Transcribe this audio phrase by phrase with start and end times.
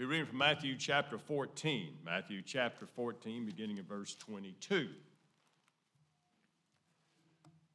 [0.00, 1.90] Be reading from Matthew chapter 14.
[2.06, 4.88] Matthew chapter 14, beginning of verse 22.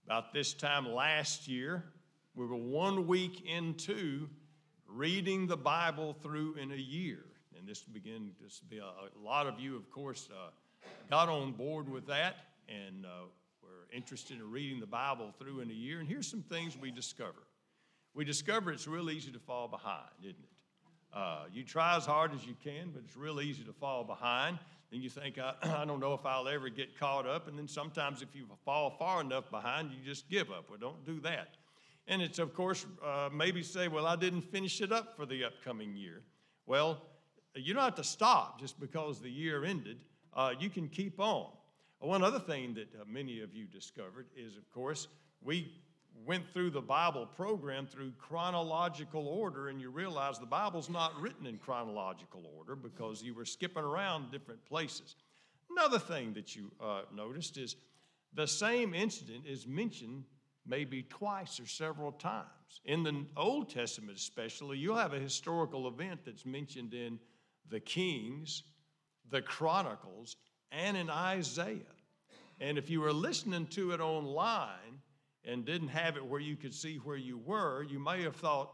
[0.07, 1.83] About this time last year,
[2.33, 4.27] we were one week into
[4.87, 7.19] reading the Bible through in a year.
[7.59, 10.49] And this began to be a, a lot of you, of course, uh,
[11.11, 12.37] got on board with that
[12.67, 13.25] and uh,
[13.61, 15.99] were interested in reading the Bible through in a year.
[15.99, 17.45] And here's some things we discovered.
[18.15, 20.54] We discovered it's real easy to fall behind, isn't it?
[21.15, 24.59] Uh, you try as hard as you can, but it's real easy to fall behind.
[24.91, 27.47] Then you think, I, I don't know if I'll ever get caught up.
[27.47, 30.69] And then sometimes, if you fall far enough behind, you just give up.
[30.69, 31.55] Well, don't do that.
[32.07, 35.45] And it's, of course, uh, maybe say, well, I didn't finish it up for the
[35.45, 36.21] upcoming year.
[36.65, 37.01] Well,
[37.55, 39.97] you don't have to stop just because the year ended.
[40.33, 41.47] Uh, you can keep on.
[41.99, 45.07] One other thing that uh, many of you discovered is, of course,
[45.41, 45.71] we
[46.25, 51.45] went through the Bible program through chronological order, and you realize the Bible's not written
[51.45, 55.15] in chronological order because you were skipping around different places.
[55.69, 57.75] Another thing that you uh, noticed is
[58.33, 60.23] the same incident is mentioned
[60.65, 62.45] maybe twice or several times.
[62.85, 67.19] In the Old Testament, especially, you'll have a historical event that's mentioned in
[67.69, 68.63] the Kings,
[69.29, 70.37] the Chronicles,
[70.71, 71.79] and in Isaiah.
[72.59, 75.01] And if you were listening to it online
[75.45, 78.73] and didn't have it where you could see where you were, you may have thought,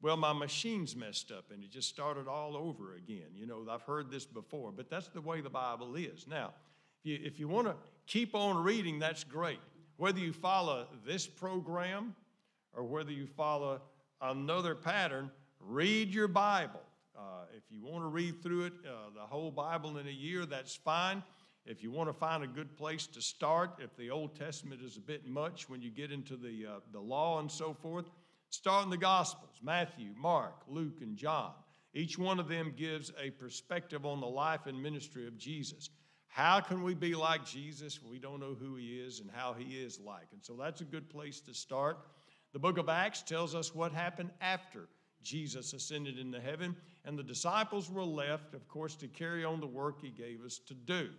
[0.00, 3.28] well, my machine's messed up and it just started all over again.
[3.34, 6.26] You know, I've heard this before, but that's the way the Bible is.
[6.28, 6.52] Now,
[6.98, 7.74] if you, if you want to
[8.06, 9.60] keep on reading, that's great.
[9.96, 12.16] Whether you follow this program
[12.72, 13.80] or whether you follow
[14.20, 16.80] another pattern, read your Bible.
[17.16, 20.46] Uh, if you want to read through it, uh, the whole Bible in a year,
[20.46, 21.22] that's fine.
[21.64, 24.96] If you want to find a good place to start, if the Old Testament is
[24.96, 28.06] a bit much when you get into the, uh, the law and so forth,
[28.50, 31.52] start in the Gospels Matthew, Mark, Luke, and John.
[31.94, 35.90] Each one of them gives a perspective on the life and ministry of Jesus.
[36.26, 38.02] How can we be like Jesus?
[38.02, 40.28] We don't know who he is and how he is like.
[40.32, 41.98] And so that's a good place to start.
[42.52, 44.88] The book of Acts tells us what happened after
[45.22, 46.74] Jesus ascended into heaven,
[47.04, 50.58] and the disciples were left, of course, to carry on the work he gave us
[50.66, 51.10] to do.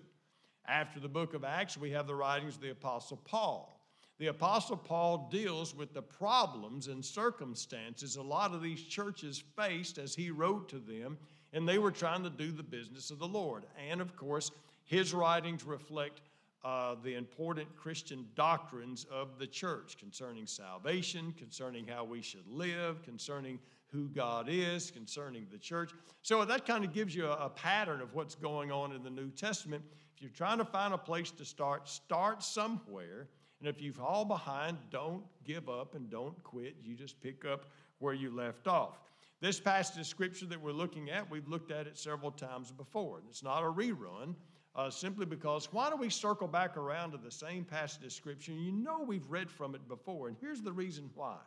[0.68, 3.80] After the book of Acts, we have the writings of the Apostle Paul.
[4.20, 9.98] The Apostle Paul deals with the problems and circumstances a lot of these churches faced
[9.98, 11.18] as he wrote to them,
[11.52, 13.66] and they were trying to do the business of the Lord.
[13.90, 14.52] And of course,
[14.86, 16.22] his writings reflect
[16.64, 23.04] uh, the important Christian doctrines of the church concerning salvation, concerning how we should live,
[23.04, 23.60] concerning
[23.94, 25.92] who God is, concerning the church.
[26.24, 29.30] So that kind of gives you a, pattern of what's going on in the New
[29.30, 29.84] Testament.
[30.16, 33.28] If you're trying to find a place to start, start somewhere.
[33.60, 36.76] And if you fall behind, don't give up and don't quit.
[36.84, 37.68] You just pick up
[38.00, 39.00] where you left off.
[39.40, 43.22] This passage of scripture that we're looking at, we've looked at it several times before.
[43.30, 44.36] It's not a rerun,
[44.76, 48.54] uh, simply because why do we circle back around to the same passage of scripture?
[48.54, 51.38] You know we've read from it before, and here's the reason why.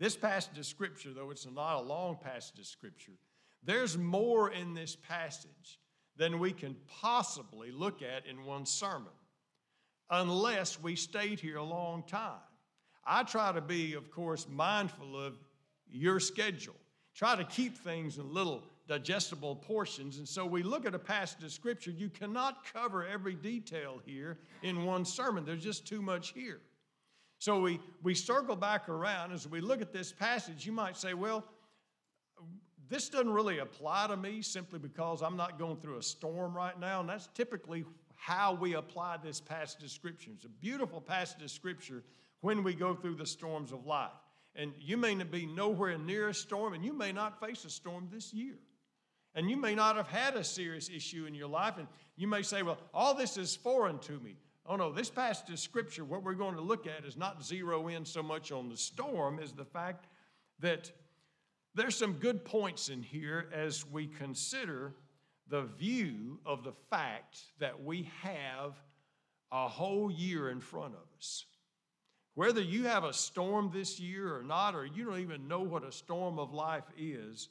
[0.00, 3.12] This passage of Scripture, though it's not a long passage of Scripture,
[3.62, 5.78] there's more in this passage
[6.16, 9.12] than we can possibly look at in one sermon
[10.08, 12.40] unless we stayed here a long time.
[13.04, 15.38] I try to be, of course, mindful of
[15.86, 16.76] your schedule,
[17.14, 20.16] try to keep things in little digestible portions.
[20.16, 24.38] And so we look at a passage of Scripture, you cannot cover every detail here
[24.62, 26.60] in one sermon, there's just too much here.
[27.40, 30.66] So we, we circle back around as we look at this passage.
[30.66, 31.42] You might say, well,
[32.90, 36.78] this doesn't really apply to me simply because I'm not going through a storm right
[36.78, 37.00] now.
[37.00, 40.32] And that's typically how we apply this passage of Scripture.
[40.34, 42.04] It's a beautiful passage of Scripture
[42.42, 44.10] when we go through the storms of life.
[44.54, 47.70] And you may not be nowhere near a storm, and you may not face a
[47.70, 48.58] storm this year.
[49.34, 51.86] And you may not have had a serious issue in your life, and
[52.16, 54.36] you may say, Well, all this is foreign to me.
[54.70, 57.88] Oh no, this passage of scripture, what we're going to look at is not zero
[57.88, 60.06] in so much on the storm as the fact
[60.60, 60.92] that
[61.74, 64.94] there's some good points in here as we consider
[65.48, 68.80] the view of the fact that we have
[69.50, 71.46] a whole year in front of us.
[72.34, 75.82] Whether you have a storm this year or not, or you don't even know what
[75.82, 77.48] a storm of life is,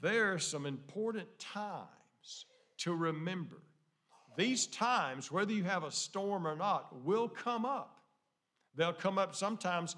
[0.00, 2.46] there are some important times
[2.78, 3.58] to remember
[4.36, 8.02] these times, whether you have a storm or not, will come up.
[8.74, 9.96] They'll come up sometimes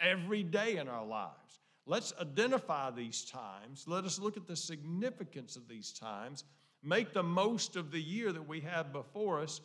[0.00, 1.60] every day in our lives.
[1.86, 3.84] Let's identify these times.
[3.86, 6.44] Let us look at the significance of these times.
[6.82, 9.60] Make the most of the year that we have before us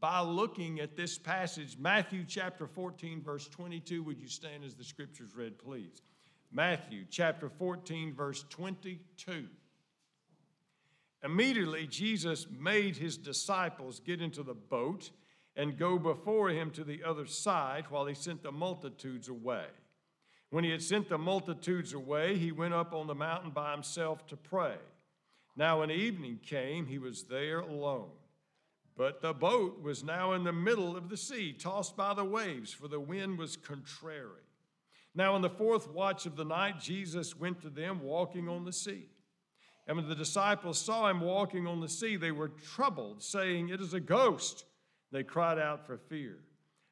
[0.00, 4.02] by looking at this passage, Matthew chapter 14, verse 22.
[4.02, 6.02] Would you stand as the scriptures read, please?
[6.50, 9.46] Matthew chapter 14, verse 22.
[11.24, 15.10] Immediately, Jesus made his disciples get into the boat
[15.54, 19.66] and go before him to the other side while he sent the multitudes away.
[20.50, 24.26] When he had sent the multitudes away, he went up on the mountain by himself
[24.28, 24.76] to pray.
[25.56, 28.10] Now, when evening came, he was there alone.
[28.96, 32.72] But the boat was now in the middle of the sea, tossed by the waves,
[32.72, 34.42] for the wind was contrary.
[35.14, 38.72] Now, in the fourth watch of the night, Jesus went to them walking on the
[38.72, 39.08] sea.
[39.86, 43.80] And when the disciples saw him walking on the sea, they were troubled, saying, It
[43.80, 44.64] is a ghost.
[45.10, 46.38] They cried out for fear.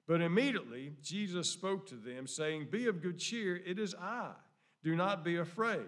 [0.06, 4.32] But immediately Jesus spoke to them, saying, Be of good cheer, it is I.
[4.82, 5.86] Do not be afraid.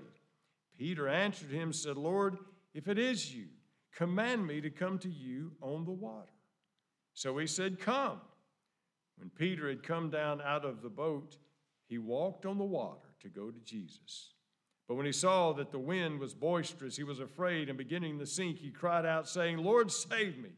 [0.79, 2.39] Peter answered him, said, Lord,
[2.75, 3.47] if it is you,
[3.95, 6.33] command me to come to you on the water.
[7.15, 8.21] So he said, Come.
[9.17, 11.37] When Peter had come down out of the boat,
[11.87, 14.32] he walked on the water to go to Jesus.
[14.93, 18.27] But when he saw that the wind was boisterous, he was afraid, and beginning to
[18.27, 20.51] sink, he cried out, saying, Lord, save me.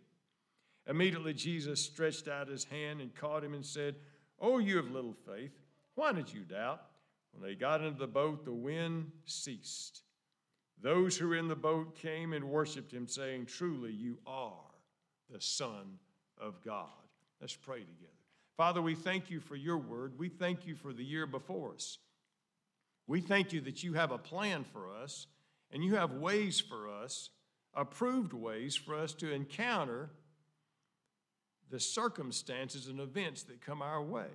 [0.89, 3.95] Immediately Jesus stretched out his hand and caught him and said,
[4.41, 5.53] Oh, you of little faith,
[5.95, 6.83] why did you doubt?
[7.31, 10.03] When they got into the boat, the wind ceased.
[10.83, 14.73] Those who were in the boat came and worshiped him, saying, Truly, you are
[15.31, 16.01] the Son
[16.41, 16.89] of God.
[17.41, 18.11] Let's pray together.
[18.57, 20.19] Father, we thank you for your word.
[20.19, 21.99] We thank you for the year before us.
[23.07, 25.27] We thank you that you have a plan for us
[25.71, 27.31] and you have ways for us,
[27.75, 30.11] approved ways for us to encounter
[31.71, 34.29] the circumstances and events that come our way.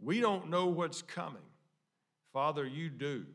[0.00, 1.42] We don't know what's coming.
[2.32, 3.26] Father, you do.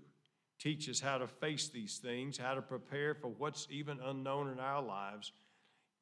[0.60, 4.60] Teach us how to face these things, how to prepare for what's even unknown in
[4.60, 5.32] our lives.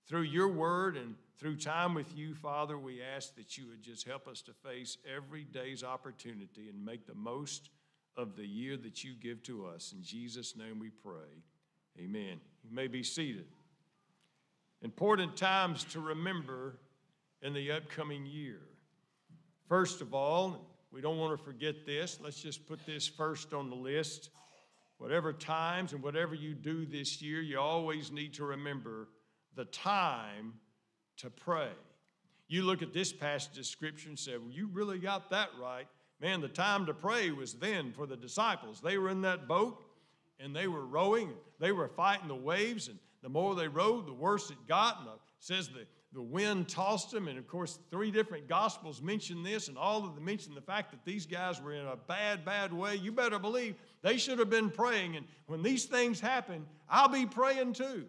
[0.08, 4.08] Through your word and through time with you, Father, we ask that you would just
[4.08, 7.70] help us to face every day's opportunity and make the most
[8.18, 9.94] of the year that you give to us.
[9.96, 11.44] In Jesus' name we pray.
[12.00, 12.40] Amen.
[12.64, 13.46] You may be seated.
[14.82, 16.80] Important times to remember
[17.42, 18.62] in the upcoming year.
[19.68, 22.20] First of all, we don't want to forget this.
[22.22, 24.30] Let's just put this first on the list.
[24.98, 29.08] Whatever times and whatever you do this year, you always need to remember
[29.56, 30.54] the time
[31.18, 31.70] to pray.
[32.48, 35.88] You look at this passage of scripture and say, Well, you really got that right.
[36.22, 38.80] Man, the time to pray was then for the disciples.
[38.80, 39.84] They were in that boat
[40.40, 44.14] and they were rowing, they were fighting the waves, and the more they rowed, the
[44.14, 45.00] worse it got.
[45.00, 47.28] And it says the the wind tossed them.
[47.28, 50.92] And of course, three different gospels mention this, and all of them mention the fact
[50.92, 52.96] that these guys were in a bad, bad way.
[52.96, 55.16] You better believe they should have been praying.
[55.16, 58.06] And when these things happen, I'll be praying too.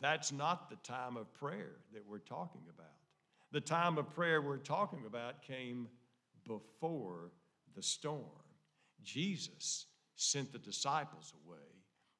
[0.00, 2.86] That's not the time of prayer that we're talking about.
[3.52, 5.88] The time of prayer we're talking about came
[6.46, 7.32] before
[7.74, 8.24] the storm.
[9.02, 11.58] Jesus sent the disciples away,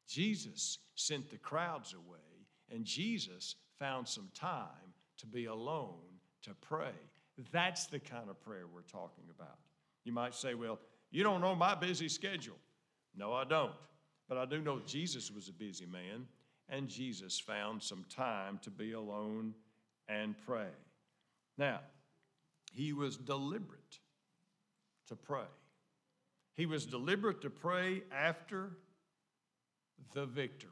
[0.08, 6.94] Jesus sent the crowds away, and Jesus found some time to be alone to pray.
[7.52, 9.58] That's the kind of prayer we're talking about.
[10.04, 10.78] You might say, well,
[11.10, 12.56] you don't know my busy schedule.
[13.16, 13.72] No, I don't.
[14.28, 16.26] But I do know Jesus was a busy man,
[16.68, 19.54] and Jesus found some time to be alone
[20.08, 20.70] and pray.
[21.58, 21.80] Now,
[22.72, 23.98] he was deliberate
[25.10, 25.46] to pray.
[26.56, 28.70] He was deliberate to pray after
[30.14, 30.70] the victory.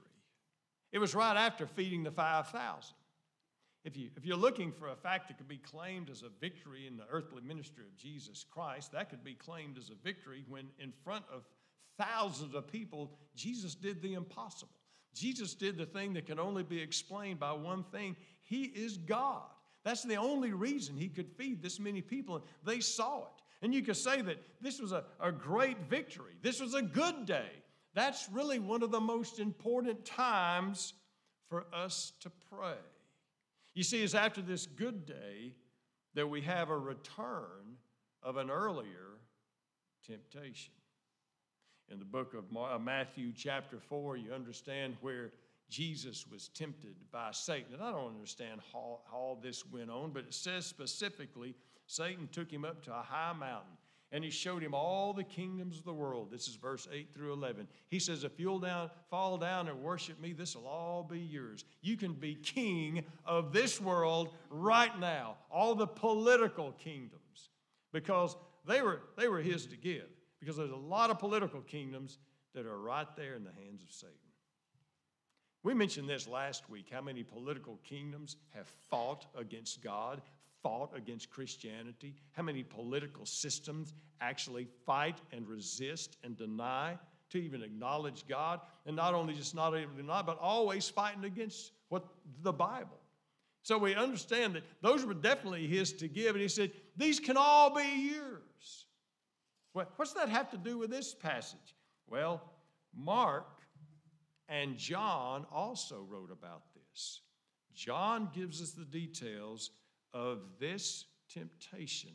[0.92, 2.94] It was right after feeding the 5,000.
[3.84, 6.86] If, you, if you're looking for a fact that could be claimed as a victory
[6.86, 10.66] in the earthly ministry of Jesus Christ, that could be claimed as a victory when,
[10.78, 11.44] in front of
[11.98, 14.72] thousands of people, Jesus did the impossible.
[15.14, 19.44] Jesus did the thing that can only be explained by one thing He is God.
[19.84, 23.42] That's the only reason He could feed this many people, they saw it.
[23.62, 27.26] And you could say that this was a, a great victory, this was a good
[27.26, 27.50] day.
[27.94, 30.92] That's really one of the most important times
[31.48, 32.76] for us to pray.
[33.74, 35.54] You see, it's after this good day
[36.14, 37.76] that we have a return
[38.22, 39.18] of an earlier
[40.06, 40.74] temptation.
[41.90, 45.32] In the book of uh, Matthew, chapter 4, you understand where
[45.70, 47.74] Jesus was tempted by Satan.
[47.74, 51.54] And I don't understand how, how all this went on, but it says specifically
[51.88, 53.72] Satan took him up to a high mountain
[54.12, 56.30] and he showed him all the kingdoms of the world.
[56.30, 57.66] This is verse 8 through 11.
[57.88, 61.64] He says, If you'll down, fall down and worship me, this will all be yours.
[61.82, 67.50] You can be king of this world right now, all the political kingdoms,
[67.92, 70.08] because they were, they were his to give.
[70.40, 72.18] Because there's a lot of political kingdoms
[72.54, 74.14] that are right there in the hands of Satan.
[75.64, 80.22] We mentioned this last week how many political kingdoms have fought against God,
[80.62, 86.98] fought against Christianity, how many political systems actually fight and resist and deny
[87.30, 91.24] to even acknowledge God, and not only just not able to deny, but always fighting
[91.24, 92.04] against what
[92.42, 92.98] the Bible.
[93.62, 97.36] So we understand that those were definitely his to give, and he said, These can
[97.36, 98.86] all be yours.
[99.74, 101.76] Well, what's that have to do with this passage?
[102.08, 102.42] Well,
[102.96, 103.46] Mark
[104.48, 107.20] and John also wrote about this.
[107.74, 109.70] John gives us the details
[110.12, 112.10] of this temptation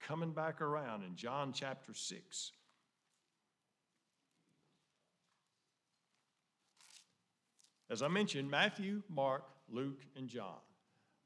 [0.00, 2.52] coming back around in John chapter 6.
[7.88, 10.58] As I mentioned, Matthew, Mark, Luke, and John,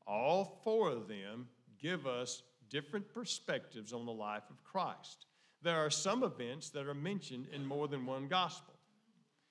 [0.06, 1.48] all four of them
[1.80, 5.26] give us different perspectives on the life of Christ.
[5.62, 8.69] There are some events that are mentioned in more than one gospel.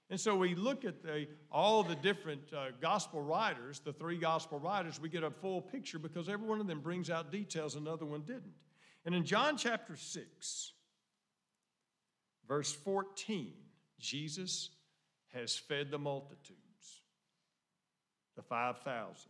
[0.10, 4.60] And so we look at the, all the different uh, gospel writers, the three gospel
[4.60, 8.06] writers, we get a full picture because every one of them brings out details another
[8.06, 8.54] one didn't.
[9.06, 10.72] And in John chapter 6,
[12.48, 13.54] verse 14,
[14.00, 14.72] Jesus
[15.34, 17.01] has fed the multitudes,
[18.36, 19.30] the 5,000.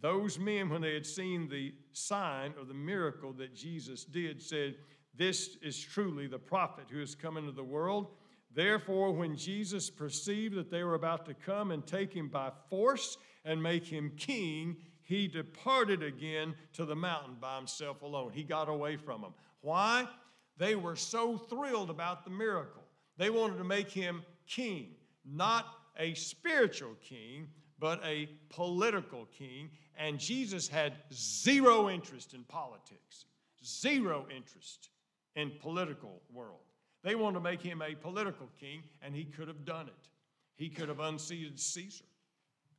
[0.00, 4.74] Those men, when they had seen the sign or the miracle that Jesus did, said,
[5.14, 8.08] This is truly the prophet who has come into the world.
[8.54, 13.16] Therefore, when Jesus perceived that they were about to come and take him by force
[13.44, 18.30] and make him king, he departed again to the mountain by himself alone.
[18.32, 19.34] He got away from them.
[19.60, 20.08] Why?
[20.56, 22.84] They were so thrilled about the miracle.
[23.16, 24.94] They wanted to make him king,
[25.24, 25.66] not
[25.98, 29.70] a spiritual king, but a political king.
[29.98, 33.26] And Jesus had zero interest in politics,
[33.64, 34.90] zero interest
[35.34, 36.60] in political world.
[37.04, 40.08] They wanted to make him a political king, and he could have done it.
[40.56, 42.04] He could have unseated Caesar.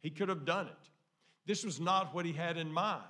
[0.01, 0.89] He could have done it.
[1.45, 3.03] This was not what he had in mind.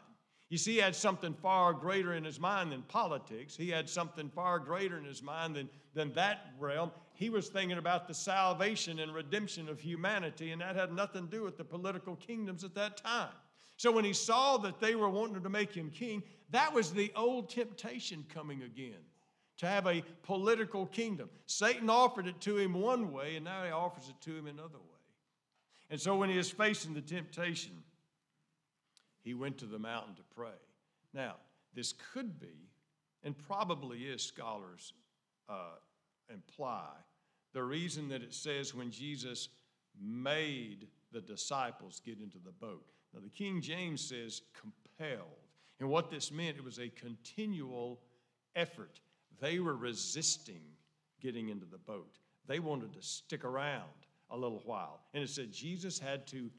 [0.49, 3.55] You see, he had something far greater in his mind than politics.
[3.55, 6.91] He had something far greater in his mind than, than that realm.
[7.13, 11.31] He was thinking about the salvation and redemption of humanity, and that had nothing to
[11.31, 13.33] do with the political kingdoms at that time.
[13.77, 17.11] So when he saw that they were wanting to make him king, that was the
[17.15, 19.01] old temptation coming again
[19.57, 21.29] to have a political kingdom.
[21.45, 24.77] Satan offered it to him one way, and now he offers it to him another
[24.77, 24.95] way.
[25.89, 27.71] And so when he is facing the temptation,
[29.23, 30.49] he went to the mountain to pray.
[31.13, 31.35] Now,
[31.73, 32.69] this could be,
[33.23, 34.93] and probably is, scholars
[35.47, 35.77] uh,
[36.31, 36.89] imply,
[37.53, 39.49] the reason that it says when Jesus
[40.01, 42.85] made the disciples get into the boat.
[43.13, 45.29] Now, the King James says compelled.
[45.79, 47.99] And what this meant, it was a continual
[48.55, 48.99] effort
[49.39, 50.61] they were resisting
[51.21, 52.19] getting into the boat.
[52.47, 53.83] They wanted to stick around
[54.29, 55.01] a little while.
[55.13, 56.49] And it said Jesus had to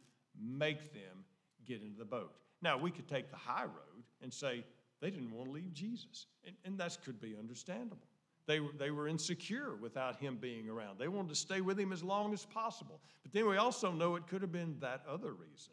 [0.41, 1.25] make them
[1.67, 2.33] get into the boat.
[2.63, 4.65] Now, we could take the high road and say
[5.01, 6.27] they didn't want to leave Jesus.
[6.47, 8.09] And, and that could be understandable.
[8.47, 10.99] They were, they were insecure without him being around.
[10.99, 13.01] They wanted to stay with him as long as possible.
[13.23, 15.73] But then we also know it could have been that other reason.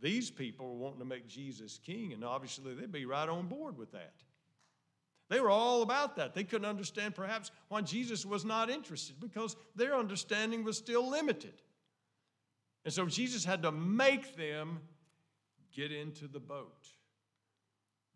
[0.00, 3.76] These people were wanting to make Jesus king, and obviously they'd be right on board
[3.76, 4.14] with that.
[5.30, 6.34] They were all about that.
[6.34, 11.54] They couldn't understand perhaps why Jesus was not interested because their understanding was still limited.
[12.84, 14.80] And so Jesus had to make them
[15.72, 16.88] get into the boat.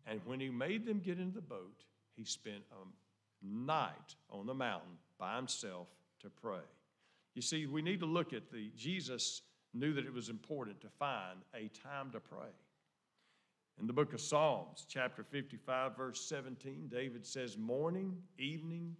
[0.05, 1.85] And when he made them get into the boat,
[2.17, 5.87] he spent a night on the mountain by himself
[6.19, 6.65] to pray.
[7.33, 9.41] You see, we need to look at the Jesus
[9.73, 12.51] knew that it was important to find a time to pray.
[13.79, 18.95] In the book of Psalms, chapter 55, verse 17, David says, Morning, evening,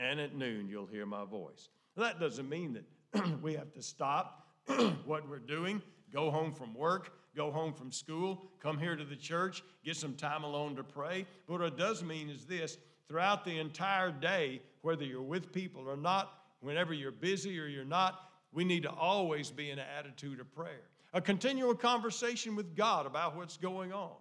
[0.00, 1.68] and at noon you'll hear my voice.
[1.96, 2.72] Now, that doesn't mean
[3.12, 4.48] that we have to stop
[5.04, 5.80] what we're doing,
[6.12, 10.14] go home from work, go home from school, come here to the church, get some
[10.14, 11.24] time alone to pray.
[11.46, 12.76] But what it does mean is this
[13.08, 17.84] throughout the entire day, whether you're with people or not, whenever you're busy or you're
[17.84, 22.76] not, we need to always be in an attitude of prayer a continual conversation with
[22.76, 24.16] God about what's going on.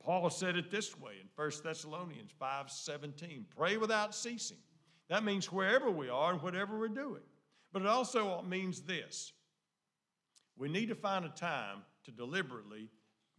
[0.00, 4.58] Paul said it this way in 1 Thessalonians 5 17 pray without ceasing.
[5.08, 7.22] That means wherever we are and whatever we're doing.
[7.72, 9.32] But it also means this
[10.56, 12.90] we need to find a time to deliberately,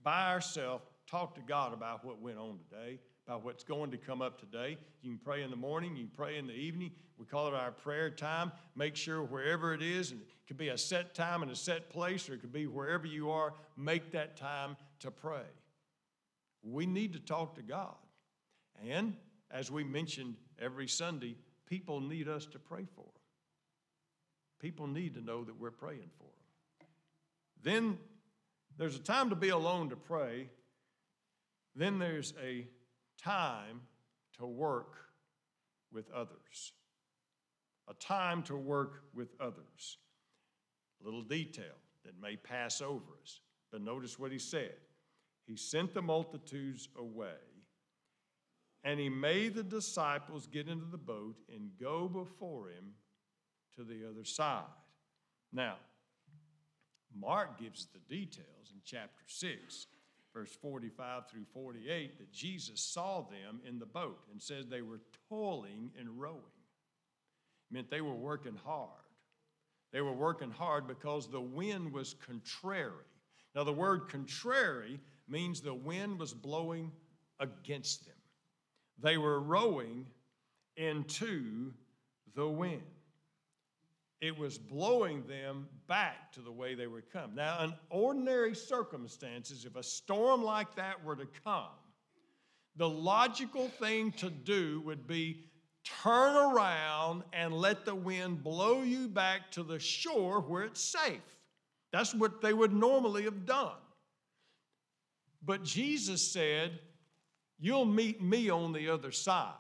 [0.02, 4.22] by ourselves, talk to God about what went on today, about what's going to come
[4.22, 4.78] up today.
[5.02, 6.92] You can pray in the morning, you can pray in the evening.
[7.18, 8.52] We call it our prayer time.
[8.76, 11.90] Make sure wherever it is, and it could be a set time and a set
[11.90, 15.46] place, or it could be wherever you are, make that time to pray.
[16.64, 17.96] We need to talk to God.
[18.88, 19.16] And
[19.52, 21.38] as we mentioned every Sunday,
[21.68, 23.22] people need us to pray for them.
[24.60, 26.88] People need to know that we're praying for them.
[27.62, 27.98] Then
[28.78, 30.50] there's a time to be alone to pray.
[31.76, 32.66] Then there's a
[33.24, 33.82] time
[34.38, 34.96] to work
[35.92, 36.74] with others.
[37.88, 39.98] a time to work with others.
[41.04, 41.76] Little detail
[42.06, 44.76] that may pass over us, but notice what he said.
[45.46, 47.42] He sent the multitudes away,
[48.84, 52.94] and he made the disciples get into the boat and go before him
[53.76, 54.64] to the other side.
[55.52, 55.76] Now,
[57.14, 59.88] Mark gives the details in chapter 6,
[60.34, 65.02] verse 45 through 48, that Jesus saw them in the boat and said they were
[65.30, 66.38] toiling and rowing.
[67.70, 68.90] It meant they were working hard.
[69.92, 73.06] They were working hard because the wind was contrary.
[73.56, 76.92] Now, the word contrary means the wind was blowing
[77.40, 78.16] against them.
[79.02, 80.08] They were rowing
[80.76, 81.74] into
[82.36, 82.82] the wind
[84.24, 87.36] it was blowing them back to the way they would come.
[87.36, 91.76] Now, in ordinary circumstances, if a storm like that were to come,
[92.78, 95.44] the logical thing to do would be
[96.02, 101.20] turn around and let the wind blow you back to the shore where it's safe.
[101.92, 103.76] That's what they would normally have done.
[105.44, 106.80] But Jesus said,
[107.60, 109.54] You'll meet me on the other side.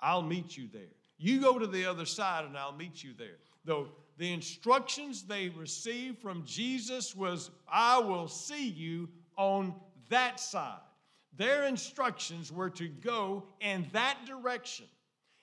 [0.00, 0.94] I'll meet you there.
[1.18, 3.86] You go to the other side and I'll meet you there the,
[4.16, 9.74] the instructions they received from Jesus was, I will see you on
[10.08, 10.80] that side.
[11.36, 14.86] Their instructions were to go in that direction.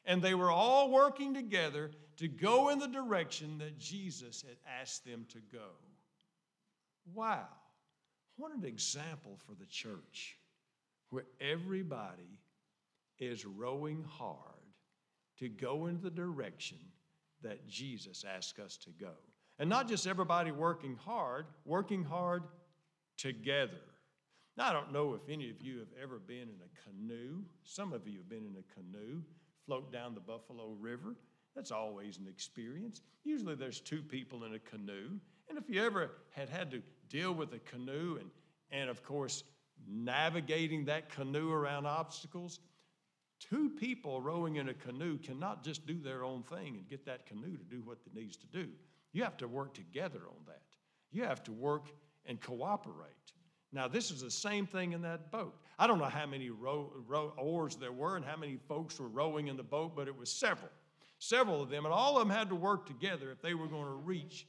[0.05, 5.05] And they were all working together to go in the direction that Jesus had asked
[5.05, 5.69] them to go.
[7.13, 7.48] Wow.
[8.38, 10.38] What an example for the church
[11.10, 12.41] where everybody
[13.19, 14.39] is rowing hard
[15.39, 16.77] to go in the direction
[17.45, 19.11] that Jesus asked us to go.
[19.57, 22.43] And not just everybody working hard, working hard
[23.17, 23.79] together.
[24.57, 27.43] Now, I don't know if any of you have ever been in a canoe.
[27.63, 29.21] Some of you have been in a canoe,
[29.65, 31.15] float down the Buffalo River.
[31.55, 33.01] That's always an experience.
[33.23, 35.11] Usually there's two people in a canoe.
[35.49, 38.29] And if you ever had had to deal with a canoe and,
[38.71, 39.43] and of course,
[39.88, 42.60] navigating that canoe around obstacles,
[43.39, 47.26] Two people rowing in a canoe cannot just do their own thing and get that
[47.26, 48.67] canoe to do what it needs to do.
[49.12, 50.62] You have to work together on that.
[51.12, 51.88] You have to work
[52.26, 53.12] and cooperate.
[53.71, 55.56] Now, this is the same thing in that boat.
[55.78, 59.10] I don't know how many row, row, oars there were and how many folks were
[59.10, 60.71] rowing in the boat, but it was several.
[61.19, 63.86] Several of them, and all of them had to work together if they were going
[63.86, 64.48] to reach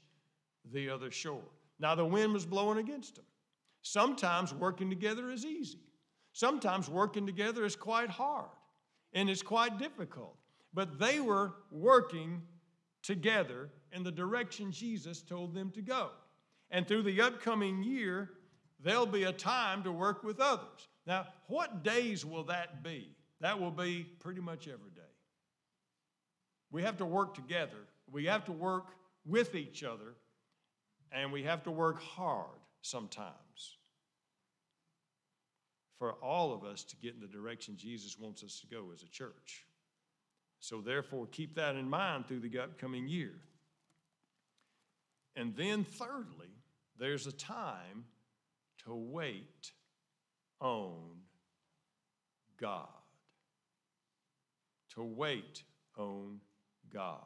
[0.72, 1.44] the other shore.
[1.78, 3.24] Now, the wind was blowing against them.
[3.82, 5.78] Sometimes working together is easy,
[6.32, 8.55] sometimes working together is quite hard
[9.16, 10.36] and it's quite difficult.
[10.74, 12.42] But they were working
[13.02, 16.10] together in the direction Jesus told them to go.
[16.70, 18.30] And through the upcoming year,
[18.78, 20.88] there'll be a time to work with others.
[21.06, 23.08] Now, what days will that be?
[23.40, 25.00] That will be pretty much every day.
[26.70, 28.88] We have to work together, we have to work
[29.24, 30.14] with each other,
[31.10, 33.78] and we have to work hard sometimes
[35.98, 39.02] for all of us to get in the direction Jesus wants us to go as
[39.02, 39.66] a church.
[40.58, 43.34] So, therefore, keep that in mind through the upcoming year.
[45.34, 46.50] And then, thirdly,
[46.98, 48.04] there's a time
[48.84, 49.72] to wait
[50.60, 51.20] on
[52.58, 52.88] God.
[54.94, 55.62] To wait
[55.98, 56.40] on
[56.92, 57.20] God.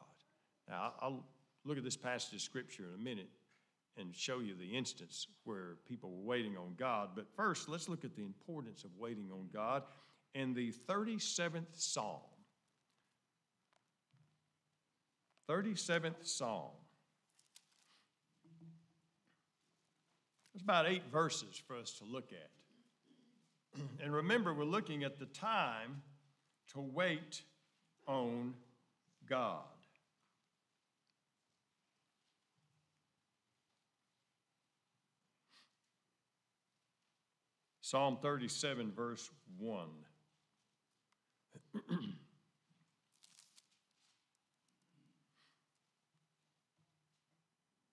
[0.67, 1.23] Now, I'll
[1.63, 3.29] look at this passage of Scripture in a minute
[3.97, 7.09] and show you the instance where people were waiting on God.
[7.15, 9.83] But first, let's look at the importance of waiting on God
[10.33, 12.21] in the 37th Psalm.
[15.49, 16.71] 37th Psalm.
[20.53, 22.49] There's about eight verses for us to look at.
[24.03, 26.01] And remember, we're looking at the time
[26.73, 27.41] to wait
[28.05, 28.53] on
[29.29, 29.70] God.
[37.91, 39.85] Psalm 37, verse 1.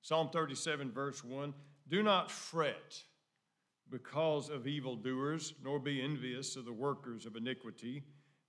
[0.02, 1.52] Psalm 37, verse 1
[1.88, 3.02] Do not fret
[3.90, 8.04] because of evildoers, nor be envious of the workers of iniquity.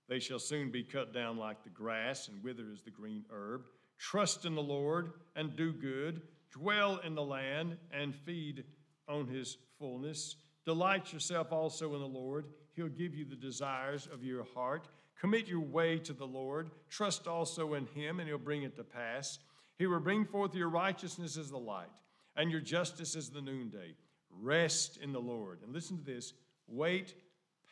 [0.08, 3.62] They shall soon be cut down like the grass and wither as the green herb.
[3.98, 6.22] Trust in the Lord and do good.
[6.52, 8.62] Dwell in the land and feed
[9.08, 10.36] on his fullness.
[10.70, 12.46] Delight yourself also in the Lord.
[12.76, 14.86] He'll give you the desires of your heart.
[15.20, 16.70] Commit your way to the Lord.
[16.88, 19.40] Trust also in Him, and He'll bring it to pass.
[19.78, 21.88] He will bring forth your righteousness as the light,
[22.36, 23.96] and your justice as the noonday.
[24.30, 25.58] Rest in the Lord.
[25.64, 26.34] And listen to this
[26.68, 27.16] wait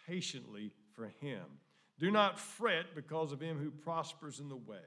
[0.04, 1.44] patiently for Him.
[2.00, 4.78] Do not fret because of him who prospers in the way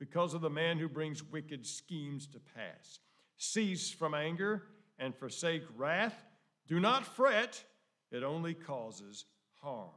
[0.00, 2.98] because of the man who brings wicked schemes to pass.
[3.36, 4.64] Cease from anger
[4.98, 6.16] and forsake wrath.
[6.66, 7.62] Do not fret,
[8.10, 9.26] it only causes
[9.60, 9.90] harm.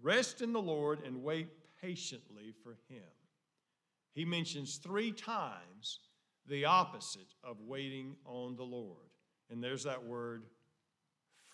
[0.00, 1.48] Rest in the Lord and wait
[1.80, 3.02] patiently for him.
[4.14, 6.00] He mentions three times
[6.46, 9.10] the opposite of waiting on the Lord.
[9.50, 10.44] And there's that word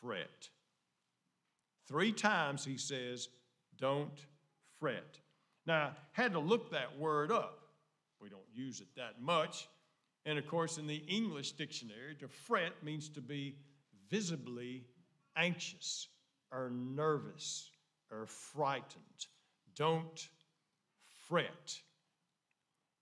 [0.00, 0.48] fret.
[1.86, 3.28] Three times he says,
[3.78, 4.26] don't
[4.78, 5.18] fret.
[5.66, 7.60] Now, I had to look that word up.
[8.20, 9.68] We don't use it that much.
[10.26, 13.56] And of course, in the English dictionary, to fret means to be
[14.10, 14.84] visibly
[15.36, 16.08] anxious
[16.50, 17.70] or nervous
[18.10, 19.26] or frightened.
[19.76, 20.28] Don't
[21.28, 21.80] fret.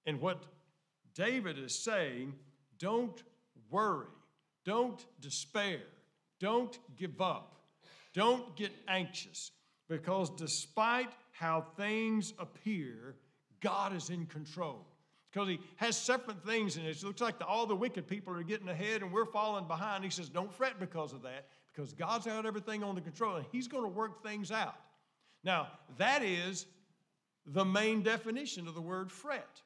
[0.07, 0.45] And what
[1.15, 2.35] David is saying,
[2.79, 3.23] don't
[3.71, 4.07] worry,
[4.65, 5.81] don't despair,
[6.41, 7.61] don't give up,
[8.15, 9.51] don't get anxious,
[9.89, 13.17] because despite how things appear,
[13.61, 14.87] God is in control.
[15.33, 17.03] Because he has separate things in it.
[17.03, 20.05] Looks like the, all the wicked people are getting ahead and we're falling behind.
[20.05, 23.67] He says, Don't fret because of that, because God's got everything under control and He's
[23.67, 24.77] going to work things out.
[25.43, 26.67] Now, that is
[27.47, 29.63] the main definition of the word fret.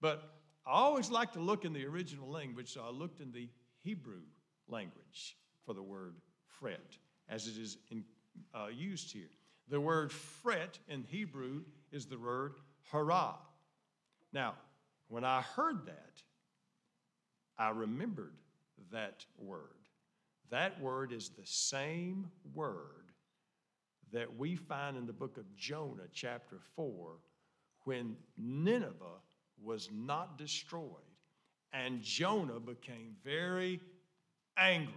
[0.00, 0.22] But
[0.66, 3.48] I always like to look in the original language, so I looked in the
[3.82, 4.22] Hebrew
[4.68, 6.14] language for the word
[6.46, 6.96] fret
[7.28, 8.04] as it is in,
[8.54, 9.30] uh, used here.
[9.68, 12.54] The word fret in Hebrew is the word
[12.90, 13.34] hara.
[14.32, 14.54] Now,
[15.10, 16.22] when I heard that,
[17.58, 18.36] I remembered
[18.92, 19.74] that word.
[20.50, 23.10] That word is the same word
[24.12, 27.16] that we find in the book of Jonah, chapter 4,
[27.84, 29.20] when Nineveh
[29.62, 30.86] was not destroyed
[31.72, 33.80] and Jonah became very
[34.56, 34.94] angry.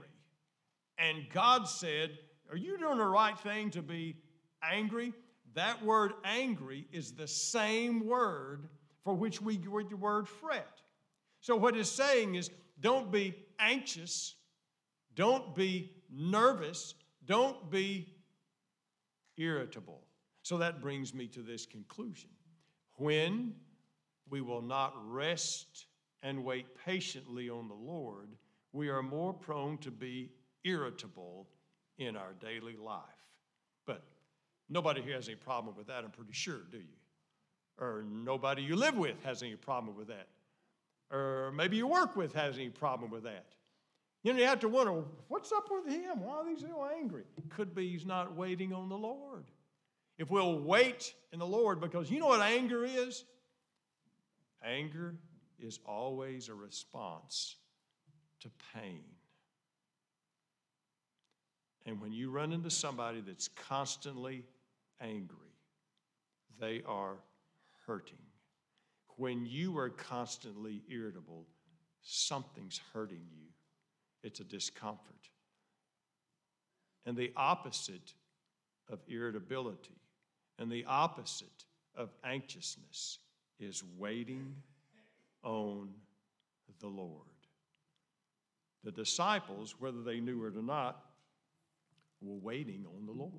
[0.97, 2.11] And God said,
[2.51, 4.15] Are you doing the right thing to be
[4.63, 5.13] angry?
[5.55, 8.69] That word angry is the same word
[9.03, 10.81] for which we get the word fret.
[11.41, 14.35] So, what it's saying is don't be anxious,
[15.15, 18.07] don't be nervous, don't be
[19.37, 20.01] irritable.
[20.41, 22.29] So, that brings me to this conclusion.
[22.95, 23.53] When
[24.29, 25.87] we will not rest
[26.21, 28.29] and wait patiently on the Lord,
[28.71, 30.31] we are more prone to be
[30.63, 31.47] irritable
[31.97, 33.01] in our daily life.
[33.85, 34.03] But
[34.69, 37.02] nobody here has any problem with that, I'm pretty sure, do you?
[37.79, 40.27] Or nobody you live with has any problem with that.
[41.11, 43.45] Or maybe you work with has any problem with that.
[44.23, 46.21] You know, you have to wonder, what's up with him?
[46.21, 47.23] Why is he so angry?
[47.49, 49.43] Could be he's not waiting on the Lord.
[50.17, 53.25] If we'll wait in the Lord, because you know what anger is?
[54.63, 55.15] Anger
[55.59, 57.57] is always a response
[58.39, 59.03] to pain.
[61.85, 64.45] And when you run into somebody that's constantly
[65.01, 65.37] angry,
[66.59, 67.15] they are
[67.85, 68.17] hurting.
[69.17, 71.45] When you are constantly irritable,
[72.01, 73.47] something's hurting you.
[74.23, 75.29] It's a discomfort.
[77.05, 78.13] And the opposite
[78.89, 80.01] of irritability
[80.57, 81.65] and the opposite
[81.95, 83.19] of anxiousness
[83.59, 84.55] is waiting
[85.43, 85.89] on
[86.79, 87.27] the Lord.
[88.83, 91.03] The disciples, whether they knew it or not,
[92.21, 93.31] were waiting on the Lord.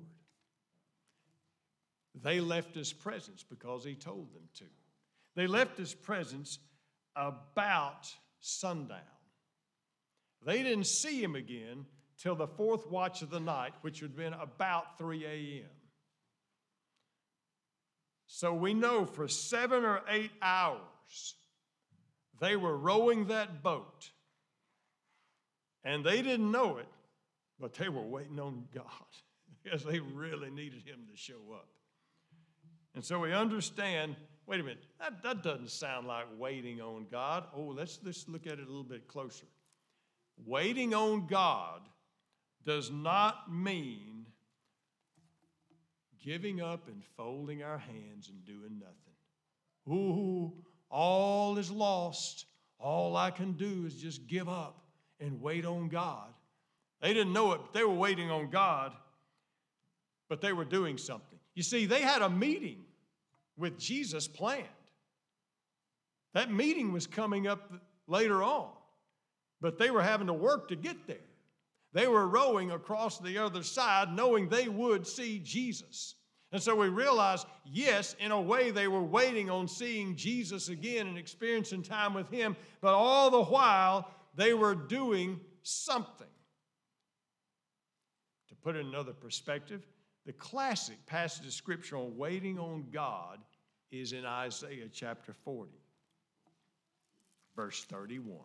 [2.23, 4.65] They left his presence because he told them to.
[5.35, 6.59] They left his presence
[7.15, 8.07] about
[8.39, 8.99] sundown.
[10.45, 11.85] They didn't see him again
[12.17, 15.69] till the fourth watch of the night, which would been about 3 a.m.
[18.27, 21.35] So we know for seven or eight hours
[22.39, 24.09] they were rowing that boat.
[25.83, 26.87] And they didn't know it,
[27.59, 28.85] but they were waiting on God
[29.63, 31.67] because they really needed Him to show up.
[32.95, 34.15] And so we understand
[34.47, 37.45] wait a minute, that, that doesn't sound like waiting on God.
[37.55, 39.45] Oh, let's, let's look at it a little bit closer.
[40.45, 41.81] Waiting on God
[42.65, 44.25] does not mean
[46.23, 48.95] giving up and folding our hands and doing nothing.
[49.87, 50.53] Ooh,
[50.89, 52.45] all is lost.
[52.79, 54.83] All I can do is just give up
[55.19, 56.29] and wait on God.
[57.01, 58.93] They didn't know it, but they were waiting on God,
[60.27, 61.39] but they were doing something.
[61.53, 62.84] You see, they had a meeting
[63.57, 64.67] with Jesus planned.
[66.33, 67.71] That meeting was coming up
[68.07, 68.69] later on,
[69.61, 71.17] but they were having to work to get there.
[71.93, 76.15] They were rowing across the other side knowing they would see Jesus.
[76.51, 81.07] And so we realize, yes, in a way they were waiting on seeing Jesus again
[81.07, 86.27] and experiencing time with Him, but all the while they were doing something.
[88.49, 89.81] To put it in another perspective,
[90.25, 93.39] the classic passage of Scripture on waiting on God
[93.91, 95.71] is in Isaiah chapter 40.
[97.55, 98.39] verse 31.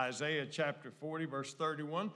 [0.00, 2.12] Isaiah chapter 40, verse 31.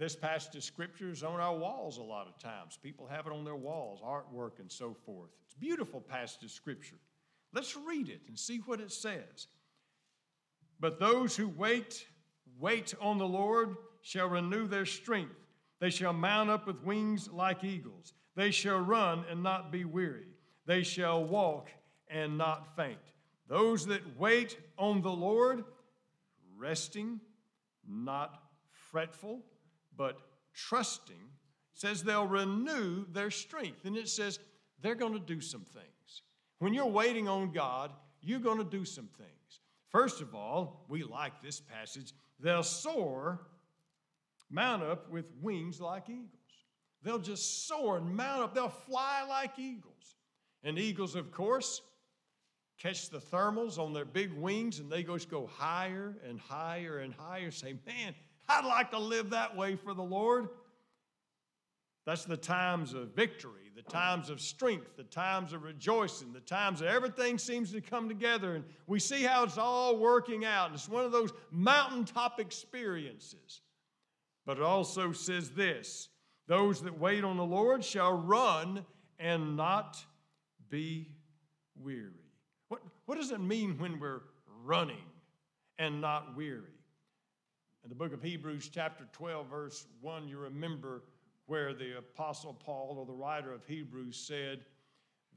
[0.00, 2.78] This passage of scripture is on our walls a lot of times.
[2.82, 5.28] People have it on their walls, artwork and so forth.
[5.44, 6.96] It's beautiful passage of scripture.
[7.52, 9.48] Let's read it and see what it says.
[10.80, 12.06] But those who wait,
[12.58, 15.34] wait on the Lord shall renew their strength.
[15.80, 18.14] They shall mount up with wings like eagles.
[18.36, 20.28] They shall run and not be weary.
[20.64, 21.68] They shall walk
[22.08, 22.96] and not faint.
[23.48, 25.62] Those that wait on the Lord,
[26.56, 27.20] resting,
[27.86, 29.42] not fretful,
[30.00, 30.18] but
[30.54, 31.28] trusting,
[31.74, 33.84] says they'll renew their strength.
[33.84, 34.38] And it says
[34.80, 36.22] they're going to do some things.
[36.58, 39.60] When you're waiting on God, you're going to do some things.
[39.90, 42.14] First of all, we like this passage.
[42.38, 43.42] They'll soar,
[44.48, 46.30] mount up with wings like eagles.
[47.02, 48.54] They'll just soar and mount up.
[48.54, 50.16] They'll fly like eagles.
[50.64, 51.82] And eagles, of course,
[52.78, 57.12] catch the thermals on their big wings and they just go higher and higher and
[57.12, 57.50] higher.
[57.50, 58.14] Say, man,
[58.50, 60.48] I'd like to live that way for the Lord.
[62.04, 66.80] That's the times of victory, the times of strength, the times of rejoicing, the times
[66.80, 70.66] that everything seems to come together and we see how it's all working out.
[70.66, 73.60] And it's one of those mountaintop experiences.
[74.46, 76.08] But it also says this
[76.48, 78.84] those that wait on the Lord shall run
[79.20, 80.04] and not
[80.68, 81.10] be
[81.76, 82.10] weary.
[82.66, 84.22] What, what does it mean when we're
[84.64, 85.04] running
[85.78, 86.79] and not weary?
[87.82, 91.02] In the book of Hebrews, chapter 12, verse 1, you remember
[91.46, 94.60] where the Apostle Paul or the writer of Hebrews said,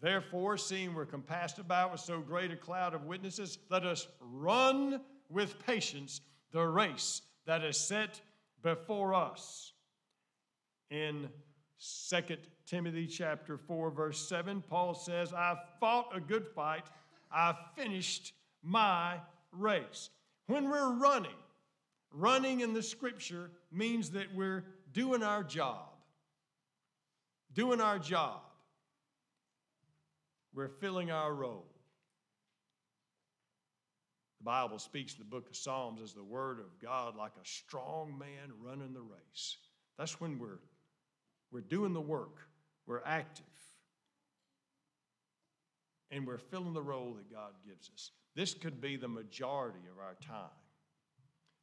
[0.02, 5.00] Therefore, seeing we're compassed about with so great a cloud of witnesses, let us run
[5.30, 6.20] with patience
[6.52, 8.20] the race that is set
[8.62, 9.72] before us.
[10.90, 11.30] In
[12.10, 12.22] 2
[12.66, 16.84] Timothy chapter 4, verse 7, Paul says, I've fought a good fight.
[17.32, 19.20] I've finished my
[19.54, 20.10] race.
[20.48, 21.32] When we're running,
[22.14, 25.90] running in the scripture means that we're doing our job.
[27.54, 28.42] Doing our job.
[30.54, 31.66] We're filling our role.
[34.40, 37.48] The Bible speaks in the book of Psalms as the word of God like a
[37.48, 39.58] strong man running the race.
[39.98, 40.60] That's when we're,
[41.52, 42.40] we're doing the work,
[42.86, 43.46] we're active
[46.14, 48.12] and we're filling the role that God gives us.
[48.36, 50.52] This could be the majority of our time.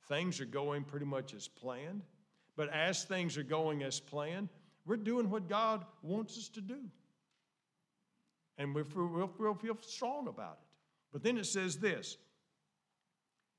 [0.09, 2.03] Things are going pretty much as planned,
[2.57, 4.49] but as things are going as planned,
[4.87, 6.81] we're doing what God wants us to do.
[8.59, 10.67] And we will we'll feel strong about it.
[11.13, 12.17] But then it says this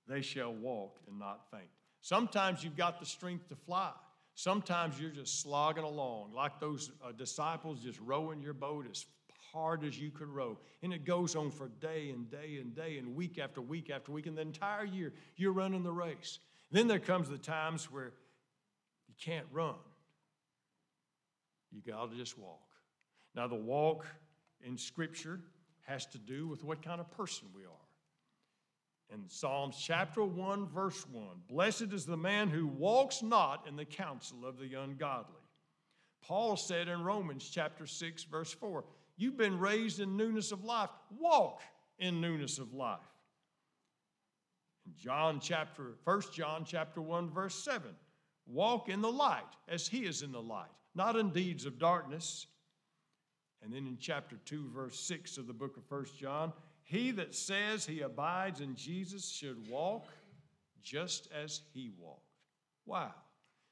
[0.08, 1.70] they shall walk and not faint.
[2.02, 3.92] Sometimes you've got the strength to fly.
[4.36, 9.06] Sometimes you're just slogging along, like those uh, disciples just rowing your boat as
[9.54, 10.58] hard as you could row.
[10.82, 14.12] And it goes on for day and day and day and week after week after
[14.12, 14.28] week.
[14.28, 16.40] And the entire year, you're running the race.
[16.72, 18.14] Then there comes the times where
[19.08, 19.76] you can't run.
[21.72, 22.60] You got to just walk.
[23.36, 24.06] Now, the walk
[24.66, 25.40] in Scripture
[25.82, 27.72] has to do with what kind of person we are.
[29.14, 33.84] In Psalms chapter 1, verse 1, blessed is the man who walks not in the
[33.84, 35.36] counsel of the ungodly.
[36.22, 38.86] Paul said in Romans chapter 6, verse 4,
[39.22, 40.90] You've been raised in newness of life.
[41.20, 41.62] Walk
[42.00, 42.98] in newness of life.
[44.88, 47.92] In John chapter, 1 John chapter 1, verse 7.
[48.48, 52.48] Walk in the light as he is in the light, not in deeds of darkness.
[53.62, 57.36] And then in chapter 2, verse 6 of the book of 1 John, he that
[57.36, 60.08] says he abides in Jesus should walk
[60.82, 62.26] just as he walked.
[62.88, 63.14] Wow.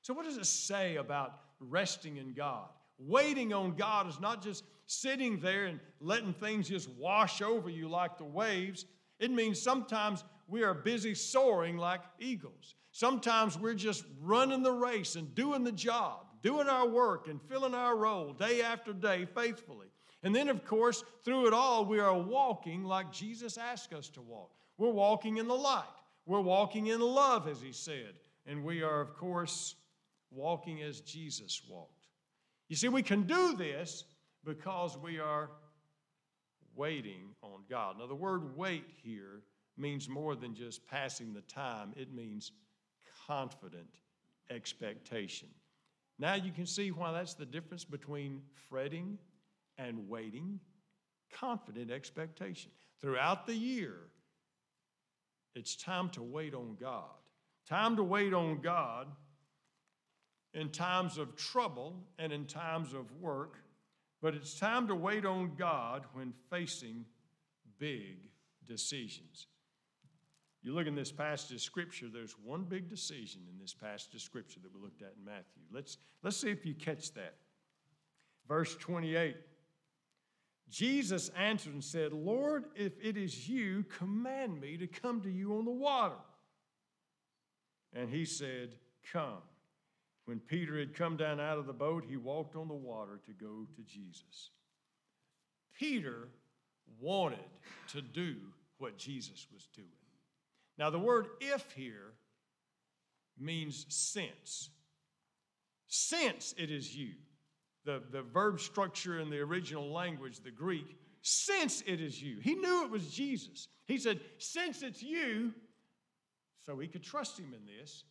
[0.04, 2.70] So, what does it say about resting in God?
[3.00, 7.88] Waiting on God is not just sitting there and letting things just wash over you
[7.88, 8.86] like the waves.
[9.20, 12.74] It means sometimes we are busy soaring like eagles.
[12.92, 17.76] Sometimes we're just running the race and doing the job, doing our work and filling
[17.76, 19.88] our role day after day faithfully.
[20.24, 24.22] And then, of course, through it all, we are walking like Jesus asked us to
[24.22, 24.50] walk.
[24.80, 25.84] We're walking in the light.
[26.26, 28.16] We're walking in love, as he said.
[28.48, 29.76] And we are, of course,
[30.32, 32.08] walking as Jesus walked.
[32.70, 34.04] You see, we can do this
[34.46, 35.50] because we are
[36.76, 37.98] waiting on God.
[38.00, 39.42] Now, the word wait here
[39.78, 42.52] means more than just passing the time, it means
[43.28, 44.00] confident
[44.50, 45.48] expectation.
[46.18, 49.18] Now, you can see why that's the difference between fretting
[49.78, 50.60] and waiting.
[51.32, 52.72] Confident expectation.
[53.00, 53.96] Throughout the year,
[55.56, 57.20] it's time to wait on God,
[57.70, 59.08] Time to wait on God
[60.56, 63.58] in times of trouble and in times of work,
[64.22, 67.06] but it's time to wait on God when facing
[67.78, 68.18] big
[68.66, 69.48] decisions.
[70.62, 74.22] You look in this passage of Scripture, there's one big decision in this passage of
[74.22, 75.64] Scripture that we looked at in Matthew.
[75.72, 77.36] Let's, let's see if you catch that.
[78.48, 79.38] Verse 28
[80.70, 85.58] Jesus answered and said, Lord, if it is you, command me to come to you
[85.58, 86.14] on the water.
[87.94, 88.76] And he said,
[89.12, 89.42] Come.
[90.30, 93.32] When Peter had come down out of the boat, he walked on the water to
[93.32, 94.52] go to Jesus.
[95.74, 96.28] Peter
[97.02, 97.40] wanted
[97.94, 98.36] to do
[98.78, 99.88] what Jesus was doing.
[100.78, 102.14] Now, the word if here
[103.40, 104.70] means since.
[105.88, 107.14] Since it is you.
[107.86, 112.38] The, the verb structure in the original language, the Greek, since it is you.
[112.40, 113.68] He knew it was Jesus.
[113.88, 115.56] He said, Since it's you,
[116.68, 118.04] so he could trust him in this,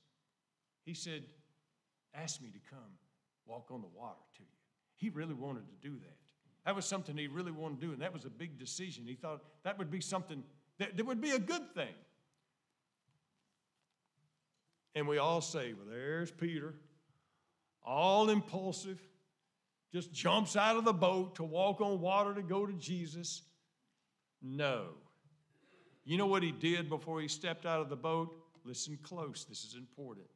[0.85, 1.23] he said,
[2.23, 2.79] Ask me to come
[3.47, 4.49] walk on the water to you.
[4.97, 6.17] He really wanted to do that.
[6.65, 9.05] That was something he really wanted to do, and that was a big decision.
[9.07, 10.43] He thought that would be something
[10.79, 11.95] that, that would be a good thing.
[14.95, 16.75] And we all say, well, there's Peter,
[17.85, 19.01] all impulsive,
[19.93, 23.43] just jumps out of the boat to walk on water to go to Jesus.
[24.43, 24.89] No.
[26.05, 28.35] You know what he did before he stepped out of the boat?
[28.65, 30.27] Listen close, this is important.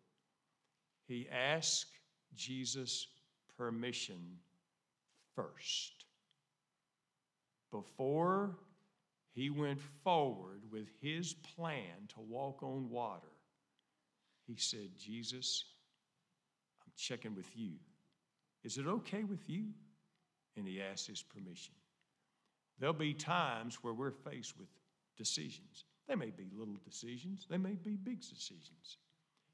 [1.13, 1.99] He asked
[2.35, 3.07] Jesus
[3.59, 4.39] permission
[5.37, 6.07] first.
[7.71, 8.57] Before
[9.35, 13.29] he went forward with his plan to walk on water,
[14.47, 15.67] he said, Jesus,
[16.83, 17.73] I'm checking with you.
[18.65, 19.67] Is it okay with you?
[20.57, 21.75] And he asked his permission.
[22.79, 24.69] There'll be times where we're faced with
[25.19, 25.85] decisions.
[26.09, 28.97] They may be little decisions, they may be big decisions.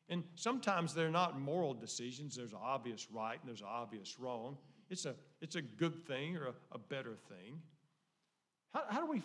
[0.08, 2.36] And sometimes they're not moral decisions.
[2.36, 4.56] There's obvious right and there's obvious wrong.
[4.90, 7.60] It's a, it's a good thing or a, a better thing.
[8.72, 9.22] How, how, do we,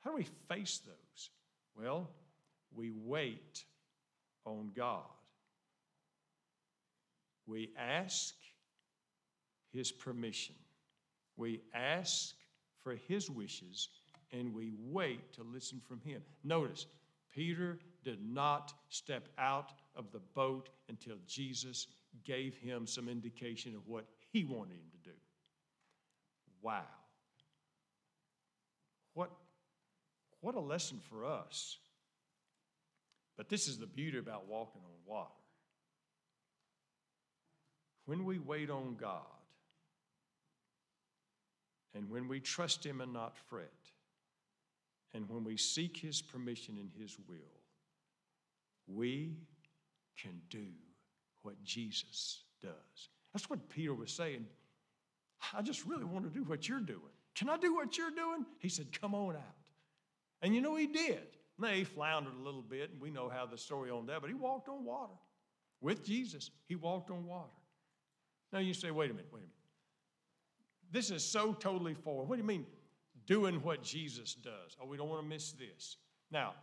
[0.00, 1.30] how do we face those?
[1.76, 2.08] Well,
[2.74, 3.64] we wait
[4.44, 5.02] on God.
[7.46, 8.34] We ask
[9.72, 10.54] His permission.
[11.36, 12.34] We ask
[12.82, 13.88] for His wishes
[14.32, 16.22] and we wait to listen from Him.
[16.44, 16.86] Notice,
[17.34, 21.86] Peter did not step out of the boat until Jesus
[22.24, 25.16] gave him some indication of what he wanted him to do.
[26.62, 26.82] Wow.
[29.14, 29.30] What,
[30.40, 31.78] what a lesson for us.
[33.36, 35.30] But this is the beauty about walking on water.
[38.04, 39.22] When we wait on God,
[41.94, 43.70] and when we trust Him and not fret,
[45.14, 47.36] and when we seek His permission and His will,
[48.86, 49.36] we
[50.16, 50.66] can do
[51.42, 53.08] what Jesus does.
[53.32, 54.46] That's what Peter was saying.
[55.52, 57.00] I just really want to do what you're doing.
[57.34, 58.44] Can I do what you're doing?
[58.58, 59.42] He said, Come on out.
[60.42, 61.22] And you know, he did.
[61.58, 64.28] Now, he floundered a little bit, and we know how the story on that, but
[64.28, 65.12] he walked on water.
[65.80, 67.50] With Jesus, he walked on water.
[68.52, 69.52] Now you say, wait a minute, wait a minute.
[70.90, 72.28] This is so totally foreign.
[72.28, 72.66] What do you mean,
[73.26, 74.76] doing what Jesus does?
[74.80, 75.96] Oh, we don't want to miss this.
[76.30, 76.54] Now,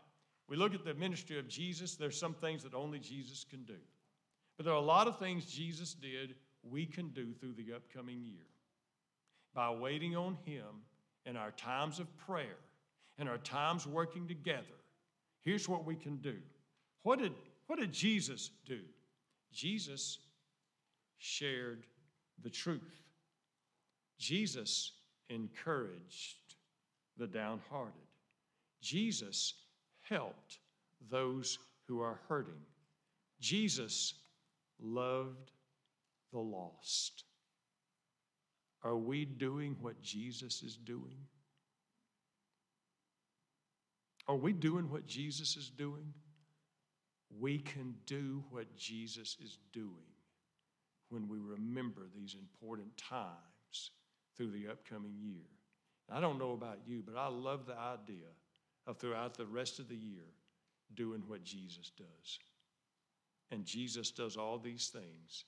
[0.50, 3.78] we look at the ministry of Jesus, there's some things that only Jesus can do.
[4.58, 8.22] But there are a lot of things Jesus did we can do through the upcoming
[8.24, 8.48] year.
[9.54, 10.66] By waiting on Him
[11.26, 12.58] in our times of prayer
[13.18, 14.66] and our times working together,
[15.42, 16.36] here's what we can do.
[17.04, 17.34] What did,
[17.68, 18.80] what did Jesus do?
[19.54, 20.18] Jesus
[21.20, 21.86] shared
[22.42, 23.02] the truth.
[24.18, 24.94] Jesus
[25.30, 26.38] encouraged
[27.18, 27.94] the downhearted.
[28.82, 29.54] Jesus
[30.10, 30.60] helped
[31.10, 32.62] those who are hurting.
[33.40, 34.14] Jesus
[34.82, 35.52] loved
[36.32, 37.24] the lost.
[38.84, 41.18] Are we doing what Jesus is doing?
[44.28, 46.14] Are we doing what Jesus is doing?
[47.40, 50.14] We can do what Jesus is doing
[51.10, 53.92] when we remember these important times
[54.38, 55.46] through the upcoming year.
[56.12, 58.28] I don't know about you, but I love the idea
[58.90, 60.34] of throughout the rest of the year
[60.96, 62.40] doing what Jesus does.
[63.52, 65.46] And Jesus does all these things,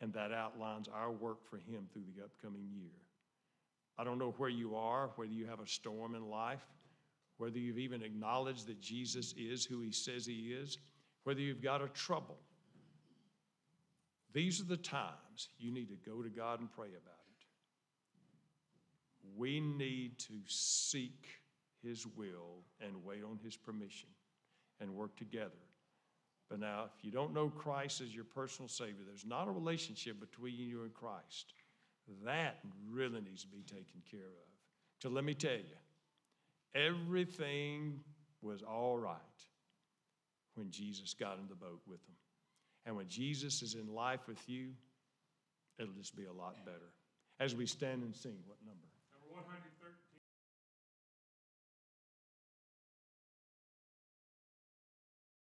[0.00, 2.90] and that outlines our work for Him through the upcoming year.
[3.98, 6.64] I don't know where you are, whether you have a storm in life,
[7.36, 10.78] whether you've even acknowledged that Jesus is who He says He is,
[11.24, 12.38] whether you've got a trouble.
[14.32, 17.44] These are the times you need to go to God and pray about it.
[19.36, 21.39] We need to seek
[21.82, 24.08] his will and wait on His permission
[24.80, 25.50] and work together.
[26.48, 30.18] But now, if you don't know Christ as your personal Savior, there's not a relationship
[30.18, 31.54] between you and Christ.
[32.24, 32.58] That
[32.90, 34.48] really needs to be taken care of.
[35.00, 35.78] So let me tell you,
[36.74, 38.00] everything
[38.42, 39.16] was all right
[40.54, 42.16] when Jesus got in the boat with them.
[42.84, 44.70] And when Jesus is in life with you,
[45.78, 46.92] it'll just be a lot better.
[47.38, 48.88] As we stand and sing, what number?
[49.12, 49.79] Number one hundred thirteen.